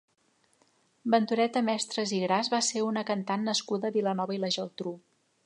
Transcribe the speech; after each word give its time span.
Ventureta 1.15 1.63
Mestres 1.67 2.15
i 2.17 2.23
Gras 2.23 2.49
va 2.55 2.63
ser 2.69 2.83
una 2.87 3.05
cantant 3.11 3.47
nascuda 3.51 3.93
a 3.93 3.97
Vilanova 4.01 4.39
i 4.39 4.43
la 4.47 4.53
Geltrú. 4.59 4.97